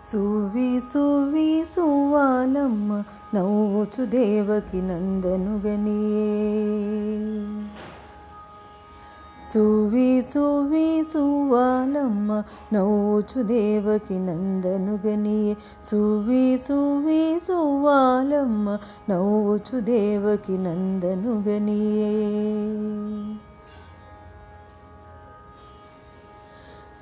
సువి 0.00 0.68
సువి 0.80 1.48
సువాలమ్మ 1.64 2.90
నవ్వుచు 3.34 4.04
దేవకి 4.04 4.78
నందనుగనియే 4.80 6.28
సువి 9.50 10.08
సువి 10.22 10.86
సువాలమ్మ 11.02 12.30
నవ్వుచు 12.72 13.42
దేవకి 13.42 14.16
నందనుగనియే 14.26 15.54
సువి 15.82 16.44
సువి 16.66 17.22
సువాలమ్మ 17.46 18.66
నవ్వుచు 19.10 19.78
దేవకి 19.80 20.56
నందనుగనియే 20.58 22.12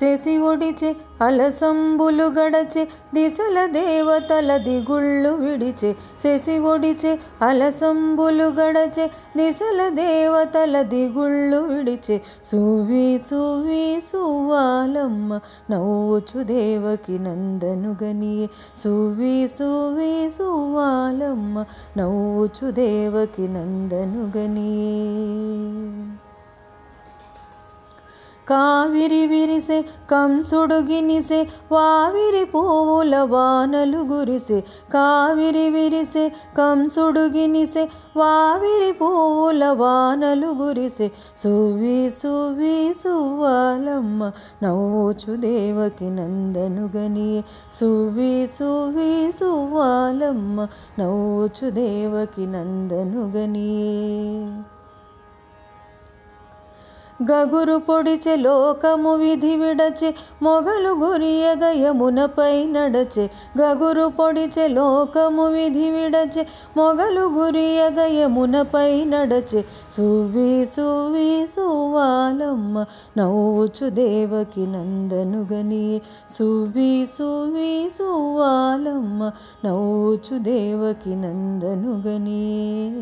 శశి 0.00 0.38
ఒడిచే 0.38 0.96
అలసంబులు 1.20 2.24
గడచే 2.24 2.88
దిశల 3.14 3.66
దేవతల 3.66 4.56
దిగుళ్ళు 4.56 5.28
విడిచే. 5.28 5.96
శశి 6.24 6.58
ఒడిచే 6.58 7.18
అలసంబులు 7.42 8.44
గడచే 8.44 9.10
దిశల 9.36 9.88
దేవతల 9.88 10.82
దిగుళ్ళు 10.82 11.56
విడిచే. 11.56 12.20
సువి 12.44 13.18
సువి 13.18 14.00
సువాలమ్మ 14.12 15.40
నవ్వుచు 15.70 16.42
దేవకి 16.42 17.18
నందనుగనియే 17.18 18.48
సువి 18.76 19.48
సువి 19.48 20.30
సువాలమ్మ 20.30 21.64
నవ్వుచు 21.96 22.70
దేవకి 22.70 23.48
నందనుగనియే 23.48 24.94
కావిరి 28.48 29.26
విరిసే 29.26 29.84
కంసుడు 30.10 30.74
గినిసే 30.74 31.48
వావిరి 31.72 32.44
పువ్వుల 32.44 33.16
వానలు 33.16 33.98
గురిసే. 33.98 34.64
కావిరి 34.94 35.70
విరిసే 35.70 36.32
కంసుడు 36.58 37.20
గినిసే 37.20 37.88
వావిరి 38.16 38.92
పువ్వుల 38.92 39.64
వానలు 39.64 40.46
గురిసే. 40.46 41.10
సువి 41.36 42.10
సువి 42.10 42.94
సువ్వాలమ్మ 42.94 44.32
నవ్వుచు 44.62 45.36
దేవకి 45.36 46.04
నందనుగనియే 46.04 47.44
సువి 47.74 48.46
సువి 48.46 49.32
సువ్వాలమ్మ 49.32 50.68
నవ్వుచు 50.98 51.70
దేవకి 51.70 52.46
నందనుగనియే 52.46 54.73
గగురు 57.22 57.76
పొడిచె 57.76 58.36
లోకము 58.36 59.14
విధి 59.14 59.56
విడచె 59.56 60.14
మొగలు 60.42 60.88
గురియగ 60.88 61.64
యమునపై 61.64 62.66
నడచె. 62.66 63.28
గగురు 63.60 64.08
పొడిచె 64.08 64.68
లోకము 64.68 65.46
విధి 65.46 65.90
విడచె 65.90 66.46
మొగలు 66.76 67.20
గురియగ 67.20 68.00
యమునపై 68.00 69.04
నడచె. 69.04 69.64
సువి 69.90 70.64
సువి 70.64 71.46
సువాలమ్మ 71.56 72.84
నవ్వుచు 73.18 73.88
దేవకి 73.88 74.66
నందనుగని. 74.66 76.00
సువి 76.30 77.06
సువి 77.06 77.90
సువాలమ్మ 77.98 79.30
నవ్వుచు 79.64 80.38
దేవకి 80.38 81.10
నందనుగనియే 81.10 82.94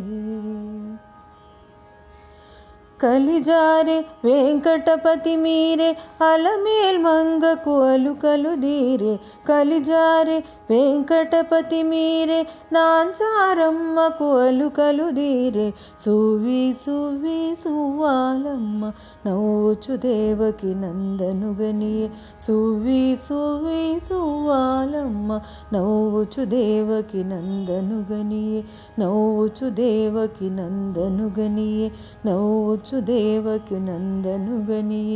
కలిజారే 3.02 3.98
వెంకటపతి 4.24 5.34
మీరే 5.36 5.90
అలమేల్ 6.22 6.98
మంగకు 6.98 7.74
అలుకలు 7.84 8.52
దీరే 8.56 9.14
కలిజారే 9.48 10.36
వెంకటపతి 10.70 11.80
మీరే 11.82 12.40
నాంచారమ్మకు 12.72 14.28
అలుకలు 14.40 15.06
దీరే 15.10 15.66
సువి 16.04 16.62
సువి 16.82 17.40
సువాలమ్మ 17.62 18.82
నవ్వుచు 19.26 19.96
దేవకి 19.96 20.70
నందనుగనియే 20.74 22.06
సువి 22.40 23.02
సువి 23.26 23.82
సువాలమ్మ 24.08 25.28
నవ్వుచు 25.74 26.44
దేవకి 26.46 27.22
నందనుగనియే 27.24 28.41
नो 28.98 29.12
च 29.48 29.70
देवकी 29.80 30.50
नन्दनुगणि 30.50 31.90
नो 32.26 32.76
चु 32.76 33.00
देवकी 33.00 33.78
नन्दनुगनिे 33.78 35.12